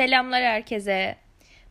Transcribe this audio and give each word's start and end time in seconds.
Selamlar 0.00 0.42
herkese. 0.42 1.16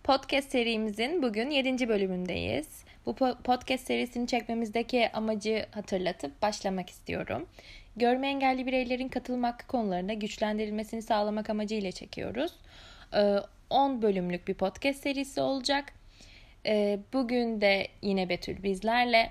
Podcast 0.04 0.52
serimizin 0.52 1.21
bugün 1.21 1.50
7. 1.50 1.89
bölümündeyiz. 1.89 2.84
Bu 3.05 3.16
podcast 3.44 3.88
serisini 3.88 4.27
çekmemizdeki 4.27 5.09
amacı 5.13 5.66
hatırlatıp 5.71 6.41
başlamak 6.41 6.89
istiyorum. 6.89 7.48
Görme 7.95 8.27
engelli 8.27 8.66
bireylerin 8.66 9.07
katılım 9.07 9.44
hakkı 9.44 9.68
konularında 9.68 10.13
güçlendirilmesini 10.13 11.02
sağlamak 11.02 11.50
amacıyla 11.50 11.91
çekiyoruz. 11.91 12.52
10 13.70 13.98
ee, 13.98 14.02
bölümlük 14.02 14.48
bir 14.48 14.54
podcast 14.54 15.04
serisi 15.04 15.41
olacak. 15.41 15.93
Ee, 16.66 17.00
bugün 17.14 17.61
de 17.61 17.88
yine 18.02 18.30
Betül 18.30 18.63
bizlerle. 18.63 19.30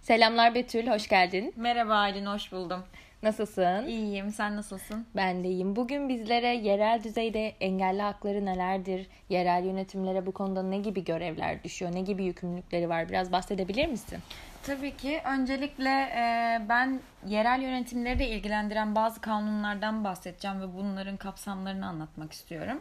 Selamlar 0.00 0.54
Betül, 0.54 0.86
hoş 0.86 1.08
geldin. 1.08 1.52
Merhaba 1.56 1.94
Aylin, 1.94 2.26
hoş 2.26 2.52
buldum. 2.52 2.84
Nasılsın? 3.22 3.86
İyiyim. 3.86 4.32
Sen 4.32 4.56
nasılsın? 4.56 5.06
Ben 5.16 5.44
de 5.44 5.48
iyiyim. 5.48 5.76
Bugün 5.76 6.08
bizlere 6.08 6.54
yerel 6.54 7.04
düzeyde 7.04 7.48
engelli 7.60 8.02
hakları 8.02 8.46
nelerdir? 8.46 9.06
Yerel 9.28 9.64
yönetimlere 9.64 10.26
bu 10.26 10.32
konuda 10.32 10.62
ne 10.62 10.78
gibi 10.78 11.04
görevler 11.04 11.64
düşüyor? 11.64 11.94
Ne 11.94 12.00
gibi 12.00 12.24
yükümlülükleri 12.24 12.88
var? 12.88 13.08
Biraz 13.08 13.32
bahsedebilir 13.32 13.86
misin? 13.86 14.18
Tabii 14.62 14.96
ki. 14.96 15.20
Öncelikle 15.24 15.90
e, 15.90 16.58
ben 16.68 17.00
yerel 17.26 17.62
yönetimleri 17.62 18.18
de 18.18 18.28
ilgilendiren 18.28 18.94
bazı 18.94 19.20
kanunlardan 19.20 20.04
bahsedeceğim 20.04 20.60
ve 20.60 20.74
bunların 20.74 21.16
kapsamlarını 21.16 21.86
anlatmak 21.86 22.32
istiyorum. 22.32 22.80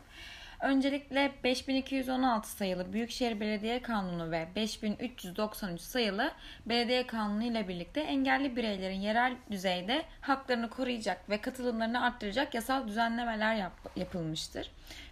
Öncelikle 0.59 1.31
5216 1.43 2.49
sayılı 2.49 2.93
Büyükşehir 2.93 3.39
Belediye 3.39 3.81
Kanunu 3.81 4.31
ve 4.31 4.47
5393 4.55 5.81
sayılı 5.81 6.31
Belediye 6.65 7.07
Kanunu 7.07 7.43
ile 7.43 7.67
birlikte 7.67 8.01
engelli 8.01 8.55
bireylerin 8.55 8.99
yerel 8.99 9.35
düzeyde 9.51 10.03
haklarını 10.21 10.69
koruyacak 10.69 11.29
ve 11.29 11.41
katılımlarını 11.41 12.03
arttıracak 12.03 12.53
yasal 12.53 12.87
düzenlemeler 12.87 13.55
yap, 13.55 13.73
yapılmıştır. 13.95 14.71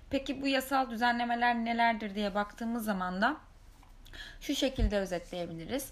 Peki 0.09 0.41
bu 0.41 0.47
yasal 0.47 0.89
düzenlemeler 0.89 1.55
nelerdir 1.55 2.15
diye 2.15 2.35
baktığımız 2.35 2.85
zaman 2.85 3.21
da 3.21 3.37
şu 4.41 4.55
şekilde 4.55 4.97
özetleyebiliriz. 4.97 5.91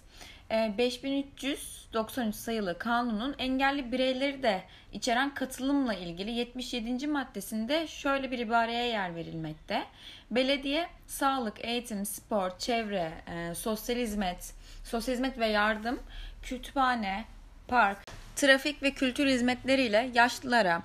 5393 0.50 2.34
ee, 2.34 2.38
sayılı 2.38 2.78
kanunun 2.78 3.34
engelli 3.38 3.92
bireyleri 3.92 4.42
de 4.42 4.62
içeren 4.92 5.34
katılımla 5.34 5.94
ilgili 5.94 6.30
77. 6.30 7.06
maddesinde 7.06 7.86
şöyle 7.86 8.30
bir 8.30 8.38
ibareye 8.38 8.86
yer 8.86 9.14
verilmekte. 9.14 9.84
Belediye 10.30 10.88
sağlık, 11.06 11.64
eğitim, 11.64 12.06
spor, 12.06 12.58
çevre, 12.58 13.12
e, 13.26 13.54
sosyal 13.54 13.96
hizmet, 13.96 14.54
sosyal 14.84 15.14
hizmet 15.14 15.38
ve 15.38 15.46
yardım, 15.46 16.00
kütüphane, 16.42 17.24
park, 17.68 17.98
trafik 18.36 18.82
ve 18.82 18.90
kültür 18.90 19.26
hizmetleriyle 19.26 20.10
yaşlılara, 20.14 20.82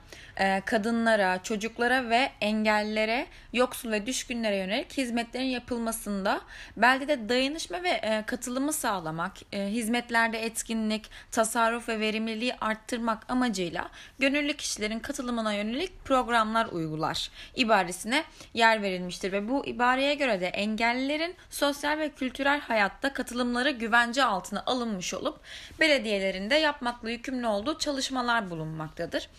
kadınlara, 0.66 1.44
çocuklara 1.44 2.10
ve 2.10 2.32
engellilere, 2.42 3.28
yoksul 3.54 3.92
ve 3.92 4.06
düşkünlere 4.06 4.56
yönelik 4.56 4.98
hizmetlerin 4.98 5.46
yapılmasında 5.46 6.42
beldede 6.78 7.30
dayanışma 7.30 7.84
ve 7.84 7.90
e, 7.90 8.24
katılımı 8.26 8.74
sağlamak, 8.74 9.34
e, 9.54 9.68
hizmetlerde 9.68 10.46
etkinlik, 10.46 11.10
tasarruf 11.32 11.90
ve 11.90 12.00
verimliliği 12.00 12.56
arttırmak 12.62 13.32
amacıyla 13.32 13.90
gönüllü 14.20 14.54
kişilerin 14.54 15.00
katılımına 15.00 15.54
yönelik 15.54 16.06
programlar 16.06 16.66
uygular 16.66 17.32
ibaresine 17.56 18.24
yer 18.54 18.82
verilmiştir 18.82 19.32
ve 19.32 19.50
bu 19.50 19.66
ibareye 19.66 20.16
göre 20.16 20.42
de 20.42 20.48
engellilerin 20.48 21.36
sosyal 21.50 21.98
ve 21.98 22.10
kültürel 22.10 22.60
hayatta 22.60 23.14
katılımları 23.14 23.72
güvence 23.72 24.24
altına 24.24 24.64
alınmış 24.66 25.14
olup 25.14 25.40
belediyelerinde 25.80 26.56
yapmakla 26.56 27.10
yükümlü 27.10 27.48
olduğu 27.48 27.78
çalışmalar 27.78 28.50
bulunmaktadır. 28.50 29.30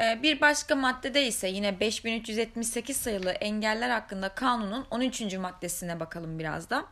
Ee, 0.00 0.22
bir 0.22 0.40
başka 0.40 0.74
maddede 0.74 1.26
ise 1.26 1.48
yine 1.48 1.80
5378 1.80 2.96
sayılı 2.96 3.30
engeller 3.30 3.90
hakkında 3.90 4.28
kanunun 4.28 4.86
13. 4.90 5.34
maddesine 5.34 6.00
bakalım 6.00 6.38
biraz 6.38 6.70
da. 6.70 6.84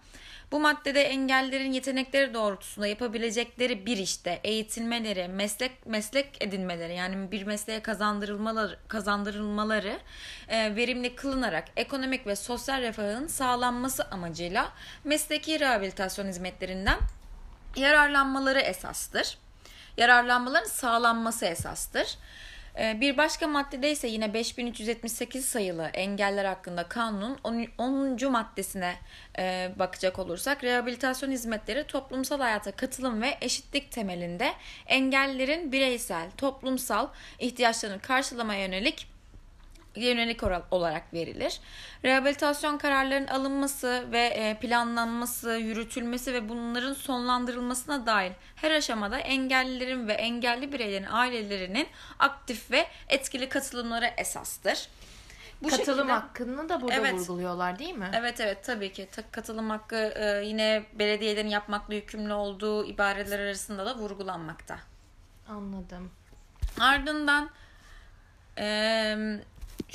Bu 0.52 0.60
maddede 0.60 1.02
engellerin 1.02 1.72
yetenekleri 1.72 2.34
doğrultusunda 2.34 2.86
yapabilecekleri 2.86 3.86
bir 3.86 3.96
işte 3.96 4.40
eğitilmeleri, 4.44 5.28
meslek 5.28 5.86
meslek 5.86 6.36
edinmeleri 6.40 6.94
yani 6.94 7.32
bir 7.32 7.42
mesleğe 7.42 7.80
kazandırılmaları 7.80 8.78
kazandırılmaları 8.88 9.98
e, 10.48 10.76
verimli 10.76 11.14
kılınarak 11.14 11.64
ekonomik 11.76 12.26
ve 12.26 12.36
sosyal 12.36 12.80
refahın 12.80 13.26
sağlanması 13.26 14.04
amacıyla 14.04 14.72
mesleki 15.04 15.60
rehabilitasyon 15.60 16.26
hizmetlerinden 16.26 16.98
yararlanmaları 17.76 18.60
esastır. 18.60 19.38
Yararlanmaların 19.96 20.68
sağlanması 20.68 21.46
esastır. 21.46 22.18
Ee, 22.78 23.00
bir 23.00 23.16
başka 23.16 23.46
maddede 23.46 23.90
ise 23.90 24.08
yine 24.08 24.34
5378 24.34 25.44
sayılı 25.44 25.84
engeller 25.94 26.44
hakkında 26.44 26.88
kanunun 26.88 27.38
10. 27.78 28.30
maddesine 28.30 28.94
e, 29.38 29.72
bakacak 29.78 30.18
olursak 30.18 30.64
rehabilitasyon 30.64 31.30
hizmetleri 31.30 31.84
toplumsal 31.84 32.40
hayata 32.40 32.72
katılım 32.72 33.22
ve 33.22 33.38
eşitlik 33.40 33.90
temelinde 33.90 34.52
engellerin 34.86 35.72
bireysel, 35.72 36.30
toplumsal 36.36 37.08
ihtiyaçlarını 37.38 38.00
karşılamaya 38.00 38.60
yönelik 38.60 39.15
yönelik 39.96 40.42
olarak 40.70 41.14
verilir. 41.14 41.60
Rehabilitasyon 42.04 42.78
kararlarının 42.78 43.26
alınması 43.26 44.04
ve 44.12 44.26
e, 44.26 44.58
planlanması, 44.58 45.50
yürütülmesi 45.50 46.34
ve 46.34 46.48
bunların 46.48 46.92
sonlandırılmasına 46.92 48.06
dair 48.06 48.32
her 48.56 48.70
aşamada 48.70 49.18
engellilerin 49.18 50.08
ve 50.08 50.12
engelli 50.12 50.72
bireylerin 50.72 51.06
ailelerinin 51.10 51.88
aktif 52.18 52.70
ve 52.70 52.86
etkili 53.08 53.48
katılımları 53.48 54.06
esastır. 54.16 54.88
Bu 55.62 55.68
katılım 55.68 55.96
şekilde, 55.96 56.12
hakkını 56.12 56.68
da 56.68 56.80
burada 56.80 56.94
evet, 56.94 57.14
vurguluyorlar 57.14 57.78
değil 57.78 57.94
mi? 57.94 58.10
Evet 58.14 58.40
evet 58.40 58.64
tabii 58.64 58.92
ki. 58.92 59.08
Katılım 59.30 59.70
hakkı 59.70 59.96
e, 59.96 60.44
yine 60.44 60.84
belediyelerin 60.92 61.48
yapmakla 61.48 61.94
yükümlü 61.94 62.32
olduğu 62.32 62.84
ibareler 62.84 63.38
arasında 63.38 63.86
da 63.86 63.96
vurgulanmakta. 63.96 64.78
Anladım. 65.48 66.10
Ardından 66.80 67.50
e, 68.58 69.16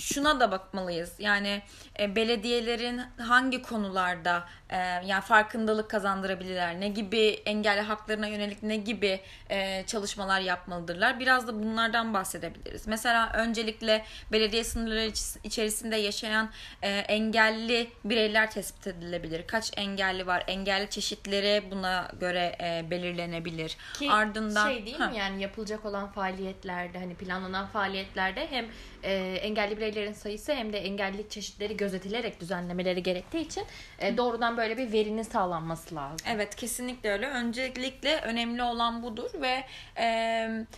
şuna 0.01 0.39
da 0.39 0.51
bakmalıyız. 0.51 1.13
Yani 1.19 1.61
e, 1.99 2.15
belediyelerin 2.15 3.01
hangi 3.17 3.61
konularda 3.61 4.45
e, 4.69 4.77
yani 4.77 5.21
farkındalık 5.21 5.89
kazandırabilirler? 5.89 6.79
Ne 6.79 6.89
gibi 6.89 7.41
engelli 7.45 7.81
haklarına 7.81 8.27
yönelik 8.27 8.63
ne 8.63 8.77
gibi 8.77 9.21
e, 9.49 9.83
çalışmalar 9.87 10.39
yapmalıdırlar? 10.39 11.19
Biraz 11.19 11.47
da 11.47 11.63
bunlardan 11.63 12.13
bahsedebiliriz. 12.13 12.87
Mesela 12.87 13.31
öncelikle 13.33 14.05
belediye 14.31 14.63
sınırları 14.63 15.11
içerisinde 15.43 15.95
yaşayan 15.95 16.49
e, 16.81 16.89
engelli 16.89 17.89
bireyler 18.05 18.51
tespit 18.51 18.87
edilebilir. 18.87 19.47
Kaç 19.47 19.71
engelli 19.77 20.27
var? 20.27 20.43
Engelli 20.47 20.89
çeşitleri 20.89 21.71
buna 21.71 22.07
göre 22.19 22.55
e, 22.61 22.91
belirlenebilir. 22.91 23.77
Ki 23.99 24.11
Ardından 24.11 24.67
şey 24.67 24.85
değil 24.85 24.97
ha. 24.97 25.07
mi 25.07 25.17
yani 25.17 25.41
yapılacak 25.41 25.85
olan 25.85 26.11
faaliyetlerde 26.11 26.99
hani 26.99 27.15
planlanan 27.15 27.67
faaliyetlerde 27.67 28.47
hem 28.51 28.65
e, 29.03 29.13
engelli 29.41 29.70
bireylerin 29.77 30.13
sayısı 30.13 30.53
hem 30.53 30.73
de 30.73 30.79
engellilik 30.79 31.31
çeşitleri 31.31 31.77
gözetilerek 31.77 32.39
düzenlemeleri 32.41 33.03
gerektiği 33.03 33.41
için 33.41 33.63
e, 33.99 34.17
doğrudan 34.17 34.57
böyle 34.57 34.77
bir 34.77 34.91
verinin 34.91 35.23
sağlanması 35.23 35.95
lazım. 35.95 36.27
Evet 36.27 36.55
kesinlikle 36.55 37.11
öyle. 37.11 37.27
Öncelikle 37.27 38.21
önemli 38.21 38.63
olan 38.63 39.03
budur 39.03 39.29
ve 39.41 39.63
e, 39.97 40.05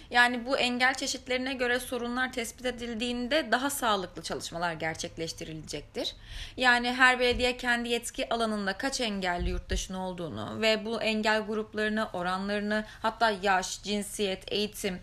yani 0.09 0.45
bu 0.45 0.57
engel 0.57 0.93
çeşitlerine 0.93 1.53
göre 1.53 1.79
sorunlar 1.79 2.33
tespit 2.33 2.65
edildiğinde 2.65 3.51
daha 3.51 3.69
sağlıklı 3.69 4.21
çalışmalar 4.21 4.73
gerçekleştirilecektir. 4.73 6.15
Yani 6.57 6.91
her 6.93 7.19
belediye 7.19 7.57
kendi 7.57 7.89
yetki 7.89 8.33
alanında 8.33 8.73
kaç 8.73 9.01
engelli 9.01 9.49
yurttaşın 9.49 9.93
olduğunu 9.93 10.61
ve 10.61 10.85
bu 10.85 11.01
engel 11.01 11.41
gruplarını, 11.41 12.09
oranlarını 12.13 12.85
hatta 13.01 13.31
yaş, 13.41 13.83
cinsiyet, 13.83 14.51
eğitim 14.51 14.99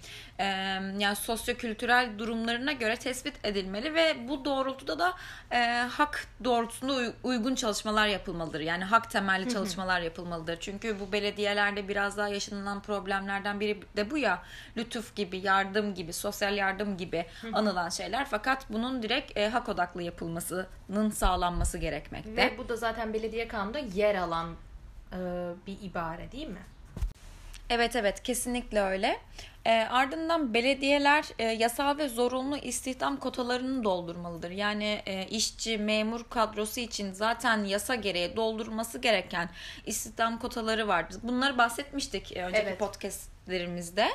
yani 0.99 1.17
sosyo-kültürel 1.17 2.19
durumlarına 2.19 2.73
göre 2.73 2.97
tespit 2.97 3.35
edilmeli 3.45 3.95
ve 3.95 4.29
bu 4.29 4.45
doğrultuda 4.45 4.99
da 4.99 5.15
e, 5.53 5.87
hak 5.91 6.27
doğrultusunda 6.45 7.13
uygun 7.23 7.55
çalışmalar 7.55 8.07
yapılmalıdır. 8.07 8.61
Yani 8.61 8.85
hak 8.85 9.11
temelli 9.11 9.49
çalışmalar 9.49 10.01
yapılmalıdır. 10.01 10.57
Çünkü 10.61 11.01
bu 11.01 11.13
belediyelerde 11.13 11.89
biraz 11.89 12.17
daha 12.17 12.29
yaşanılan 12.29 12.83
problemlerden 12.83 13.61
biri 13.61 13.81
de 13.97 14.11
bu 14.11 14.19
ya 14.19 14.43
lütuf 14.77 15.17
gibi, 15.17 15.39
yardım 15.39 15.95
gibi, 15.95 16.13
sosyal 16.13 16.57
yardım 16.57 16.97
gibi 16.97 17.27
anılan 17.53 17.89
şeyler. 17.89 18.27
Fakat 18.31 18.67
bunun 18.71 19.03
direkt 19.03 19.37
e, 19.37 19.49
hak 19.49 19.69
odaklı 19.69 20.03
yapılmasının 20.03 21.11
sağlanması 21.11 21.79
gerekmekte. 21.79 22.37
Ve 22.37 22.59
bu 22.59 22.69
da 22.69 22.77
zaten 22.77 23.13
belediye 23.15 23.49
kanunda 23.49 23.79
yer 23.79 24.15
alan 24.15 24.49
e, 25.13 25.17
bir 25.67 25.77
ibare 25.83 26.33
değil 26.33 26.49
mi? 26.49 26.63
Evet 27.71 27.97
evet 27.97 28.23
kesinlikle 28.23 28.81
öyle. 28.81 29.19
E, 29.65 29.73
ardından 29.73 30.55
belediyeler 30.55 31.25
e, 31.39 31.45
yasal 31.45 31.99
ve 31.99 32.09
zorunlu 32.09 32.57
istihdam 32.57 33.17
kotalarını 33.17 33.85
doldurmalıdır. 33.85 34.51
Yani 34.51 35.03
e, 35.07 35.27
işçi, 35.27 35.79
memur 35.79 36.25
kadrosu 36.31 36.81
için 36.81 37.13
zaten 37.13 37.65
yasa 37.65 37.95
gereği 37.95 38.37
doldurması 38.37 38.99
gereken 38.99 39.51
istihdam 39.87 40.39
kotaları 40.39 40.89
vardır. 40.89 41.17
Bunları 41.23 41.59
bahsetmiştik 41.59 42.37
e, 42.37 42.45
önceki 42.45 42.67
Evet. 42.67 42.79
podcastlerimizde. 42.79 44.09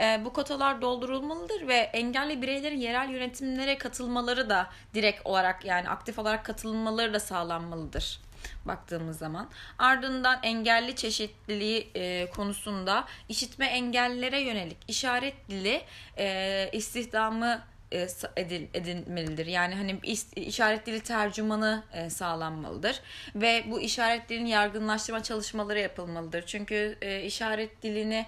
E, 0.00 0.24
bu 0.24 0.32
kotalar 0.32 0.82
doldurulmalıdır 0.82 1.68
ve 1.68 1.76
engelli 1.76 2.42
bireylerin 2.42 2.80
yerel 2.80 3.10
yönetimlere 3.10 3.78
katılmaları 3.78 4.50
da 4.50 4.66
direkt 4.94 5.26
olarak 5.26 5.64
yani 5.64 5.88
aktif 5.88 6.18
olarak 6.18 6.44
katılmaları 6.44 7.14
da 7.14 7.20
sağlanmalıdır 7.20 8.20
baktığımız 8.64 9.18
zaman. 9.18 9.48
Ardından 9.78 10.38
engelli 10.42 10.96
çeşitliliği 10.96 11.90
e, 11.94 12.30
konusunda 12.30 13.04
işitme 13.28 13.66
engellilere 13.66 14.40
yönelik 14.40 14.78
işaret 14.88 15.48
dili 15.48 15.82
e, 16.18 16.68
istihdamı 16.72 17.62
e, 17.92 18.06
edil, 18.36 18.66
edilmelidir. 18.74 19.46
Yani 19.46 19.74
hani 19.74 19.98
işaret 20.36 20.86
dili 20.86 21.00
tercümanı 21.00 21.82
e, 21.92 22.10
sağlanmalıdır 22.10 23.00
ve 23.34 23.64
bu 23.70 23.80
işaret 23.80 24.28
dilini 24.28 24.50
yaygınlaştırma 24.50 25.22
çalışmaları 25.22 25.80
yapılmalıdır. 25.80 26.46
Çünkü 26.46 26.98
e, 27.02 27.22
işaret 27.22 27.82
dilini 27.82 28.26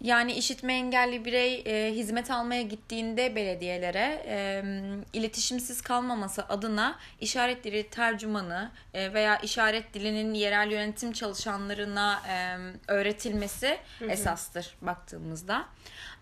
yani 0.00 0.32
işitme 0.32 0.72
engelli 0.74 1.24
birey 1.24 1.62
e, 1.66 1.92
hizmet 1.94 2.30
almaya 2.30 2.62
gittiğinde 2.62 3.36
belediyelere 3.36 4.22
e, 4.26 4.62
iletişimsiz 5.12 5.80
kalmaması 5.82 6.44
adına 6.48 6.98
işaret 7.20 7.64
dili 7.64 7.88
tercümanı 7.88 8.70
e, 8.94 9.12
veya 9.12 9.36
işaret 9.38 9.94
dilinin 9.94 10.34
yerel 10.34 10.70
yönetim 10.70 11.12
çalışanlarına 11.12 12.22
e, 12.28 12.56
öğretilmesi 12.92 13.78
esastır 14.08 14.74
baktığımızda. 14.82 15.66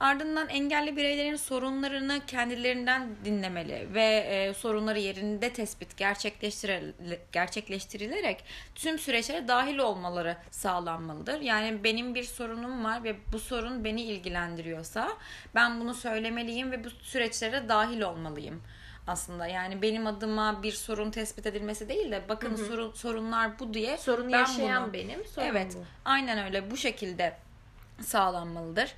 Ardından 0.00 0.48
engelli 0.48 0.96
bireylerin 0.96 1.36
sorunlarını 1.36 2.20
kendilerinden 2.26 3.08
dinlemeli 3.24 3.88
ve 3.94 4.04
e, 4.04 4.54
sorunları 4.54 4.98
yerinde 4.98 5.52
tespit 5.52 6.00
gerçekleştiril- 6.00 7.18
gerçekleştirilerek 7.32 8.44
tüm 8.74 8.98
süreçlere 8.98 9.48
dahil 9.48 9.78
olmaları 9.78 10.36
sağlanmalıdır. 10.50 11.40
Yani 11.40 11.84
benim 11.84 12.14
bir 12.14 12.24
sorunum 12.24 12.84
var 12.84 13.04
ve 13.04 13.16
bu 13.32 13.38
sorun 13.38 13.67
beni 13.84 14.02
ilgilendiriyorsa 14.02 15.08
ben 15.54 15.80
bunu 15.80 15.94
söylemeliyim 15.94 16.70
ve 16.72 16.84
bu 16.84 16.90
süreçlere 16.90 17.68
dahil 17.68 18.00
olmalıyım 18.00 18.62
aslında. 19.06 19.46
Yani 19.46 19.82
benim 19.82 20.06
adıma 20.06 20.62
bir 20.62 20.72
sorun 20.72 21.10
tespit 21.10 21.46
edilmesi 21.46 21.88
değil 21.88 22.10
de 22.12 22.22
bakın 22.28 22.56
sorun, 22.56 22.92
sorunlar 22.92 23.58
bu 23.58 23.74
diye 23.74 23.96
Sorunu 23.96 24.32
ben 24.32 24.38
yaşayan 24.38 24.84
bunu- 24.84 24.92
benim, 24.92 25.26
sorun 25.26 25.46
evet, 25.46 25.74
bu. 25.76 25.84
aynen 26.04 26.44
öyle 26.44 26.70
bu 26.70 26.76
şekilde 26.76 27.36
sağlanmalıdır. 28.00 28.94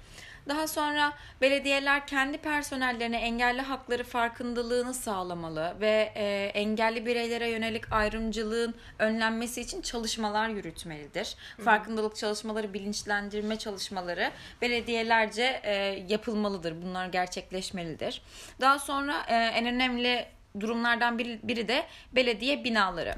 Daha 0.48 0.66
sonra 0.68 1.12
belediyeler 1.40 2.06
kendi 2.06 2.38
personellerine 2.38 3.16
engelli 3.16 3.60
hakları 3.60 4.04
farkındalığını 4.04 4.94
sağlamalı 4.94 5.74
ve 5.80 6.12
e, 6.14 6.50
engelli 6.54 7.06
bireylere 7.06 7.50
yönelik 7.50 7.92
ayrımcılığın 7.92 8.74
önlenmesi 8.98 9.60
için 9.60 9.82
çalışmalar 9.82 10.48
yürütmelidir. 10.48 11.36
Farkındalık 11.64 12.16
çalışmaları, 12.16 12.74
bilinçlendirme 12.74 13.58
çalışmaları 13.58 14.30
belediyelerce 14.62 15.60
e, 15.64 15.74
yapılmalıdır. 16.08 16.82
Bunlar 16.82 17.06
gerçekleşmelidir. 17.06 18.22
Daha 18.60 18.78
sonra 18.78 19.14
e, 19.28 19.34
en 19.34 19.66
önemli 19.66 20.26
durumlardan 20.60 21.18
biri, 21.18 21.40
biri 21.42 21.68
de 21.68 21.86
belediye 22.12 22.64
binaları. 22.64 23.14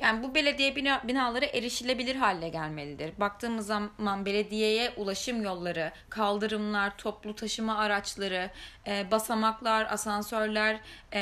Yani 0.00 0.22
bu 0.22 0.34
belediye 0.34 0.76
bina, 0.76 1.00
binaları 1.08 1.44
erişilebilir 1.44 2.16
hale 2.16 2.48
gelmelidir. 2.48 3.12
Baktığımız 3.20 3.66
zaman 3.66 4.26
belediyeye 4.26 4.92
ulaşım 4.96 5.42
yolları, 5.42 5.92
kaldırımlar, 6.08 6.96
toplu 6.96 7.34
taşıma 7.34 7.78
araçları, 7.78 8.50
e, 8.86 9.10
basamaklar, 9.10 9.86
asansörler, 9.90 10.80
e, 11.12 11.20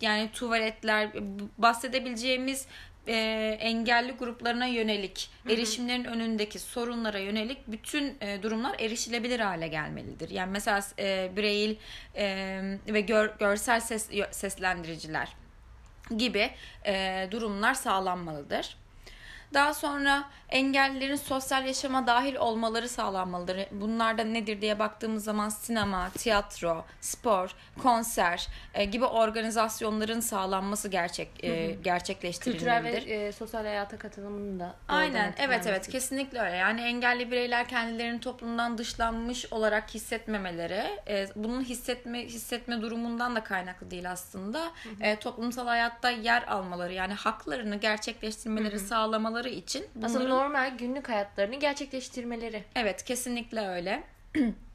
yani 0.00 0.30
tuvaletler, 0.32 1.10
bahsedebileceğimiz 1.58 2.66
e, 3.08 3.14
engelli 3.60 4.12
gruplarına 4.12 4.66
yönelik, 4.66 5.30
erişimlerin 5.48 6.04
önündeki 6.04 6.58
sorunlara 6.58 7.18
yönelik 7.18 7.58
bütün 7.66 8.16
e, 8.20 8.42
durumlar 8.42 8.76
erişilebilir 8.80 9.40
hale 9.40 9.68
gelmelidir. 9.68 10.30
Yani 10.30 10.50
mesela 10.50 10.80
e, 10.98 11.30
Braille 11.36 11.76
e, 12.16 12.26
ve 12.88 13.00
gör- 13.00 13.38
görsel 13.38 13.80
ses, 13.80 14.10
seslendiriciler 14.30 15.28
gibi 16.16 16.50
e, 16.86 17.28
durumlar 17.30 17.74
sağlanmalıdır. 17.74 18.76
Daha 19.54 19.74
sonra 19.74 20.24
engellilerin 20.48 21.16
sosyal 21.16 21.66
yaşama 21.66 22.06
dahil 22.06 22.36
olmaları 22.36 22.88
sağlanmalıdır. 22.88 23.66
Bunlar 23.70 24.18
da 24.18 24.24
nedir 24.24 24.60
diye 24.60 24.78
baktığımız 24.78 25.24
zaman 25.24 25.48
sinema, 25.48 26.10
tiyatro, 26.10 26.84
spor, 27.00 27.54
konser 27.82 28.48
e, 28.74 28.84
gibi 28.84 29.04
organizasyonların 29.04 30.20
sağlanması 30.20 30.88
gerçek 30.88 31.28
e, 31.28 31.32
Kültürel 31.40 31.68
ve 31.68 31.82
gerçekleştirilmelidir. 31.82 33.06
e, 33.06 33.32
sosyal 33.32 33.64
hayata 33.64 33.98
katılımını 33.98 34.60
da 34.60 34.74
Aynen 34.88 35.34
evet 35.38 35.66
evet 35.66 35.88
kesinlikle 35.88 36.40
öyle. 36.40 36.56
Yani 36.56 36.80
engelli 36.80 37.30
bireyler 37.30 37.68
kendilerini 37.68 38.20
toplumdan 38.20 38.78
dışlanmış 38.78 39.52
olarak 39.52 39.94
hissetmemeleri, 39.94 41.00
e, 41.08 41.26
bunun 41.36 41.62
hissetme 41.64 42.24
hissetme 42.24 42.82
durumundan 42.82 43.36
da 43.36 43.44
kaynaklı 43.44 43.90
değil 43.90 44.10
aslında. 44.10 44.70
E, 45.00 45.16
toplumsal 45.16 45.66
hayatta 45.66 46.10
yer 46.10 46.42
almaları 46.42 46.92
yani 46.92 47.14
haklarını 47.14 47.76
gerçekleştirmeleri 47.76 48.78
sağlamaları 48.78 49.41
için 49.48 49.84
Aslında 50.02 50.24
bunların 50.24 50.38
normal 50.38 50.78
günlük 50.78 51.08
hayatlarını 51.08 51.54
gerçekleştirmeleri. 51.54 52.64
Evet 52.74 53.04
kesinlikle 53.04 53.60
öyle. 53.68 54.02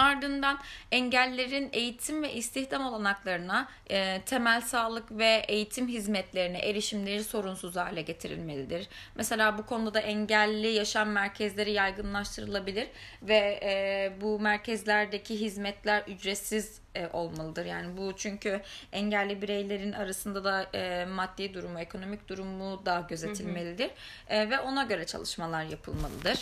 Ardından 0.00 0.58
engellerin 0.92 1.70
eğitim 1.72 2.22
ve 2.22 2.32
istihdam 2.32 2.86
olanaklarına, 2.86 3.68
e, 3.90 4.22
temel 4.26 4.60
sağlık 4.60 5.12
ve 5.12 5.44
eğitim 5.48 5.88
hizmetlerine 5.88 6.58
erişimleri 6.58 7.24
sorunsuz 7.24 7.76
hale 7.76 8.02
getirilmelidir. 8.02 8.88
Mesela 9.14 9.58
bu 9.58 9.66
konuda 9.66 9.94
da 9.94 10.00
engelli 10.00 10.68
yaşam 10.68 11.08
merkezleri 11.10 11.72
yaygınlaştırılabilir 11.72 12.88
ve 13.22 13.60
e, 13.62 14.12
bu 14.20 14.40
merkezlerdeki 14.40 15.40
hizmetler 15.40 16.02
ücretsiz 16.02 16.80
e, 16.94 17.06
olmalıdır. 17.06 17.64
Yani 17.64 17.96
bu 17.96 18.16
çünkü 18.16 18.60
engelli 18.92 19.42
bireylerin 19.42 19.92
arasında 19.92 20.44
da 20.44 20.62
e, 20.74 21.04
maddi 21.04 21.54
durumu, 21.54 21.80
ekonomik 21.80 22.28
durumu 22.28 22.86
da 22.86 23.06
gözetilmelidir 23.08 23.90
E, 24.28 24.50
ve 24.50 24.60
ona 24.60 24.82
göre 24.82 25.06
çalışmalar 25.06 25.64
yapılmalıdır. 25.64 26.38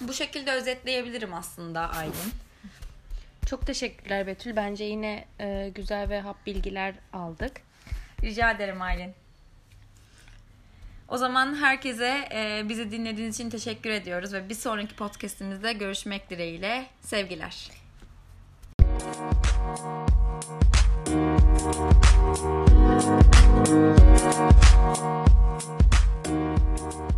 Bu 0.00 0.12
şekilde 0.12 0.52
özetleyebilirim 0.52 1.34
aslında 1.34 1.90
Aylin. 1.90 2.32
Çok 3.46 3.66
teşekkürler 3.66 4.26
Betül. 4.26 4.56
Bence 4.56 4.84
yine 4.84 5.24
e, 5.40 5.72
güzel 5.74 6.08
ve 6.08 6.20
hap 6.20 6.46
bilgiler 6.46 6.94
aldık. 7.12 7.60
Rica 8.22 8.50
ederim 8.50 8.82
Aylin. 8.82 9.14
O 11.08 11.16
zaman 11.18 11.54
herkese 11.54 12.28
e, 12.32 12.68
bizi 12.68 12.90
dinlediğiniz 12.90 13.34
için 13.34 13.50
teşekkür 13.50 13.90
ediyoruz 13.90 14.32
ve 14.32 14.48
bir 14.48 14.54
sonraki 14.54 14.96
podcastimizde 14.96 15.72
görüşmek 15.72 16.30
dileğiyle 16.30 16.86
sevgiler. 17.00 17.70
Thank 26.42 27.11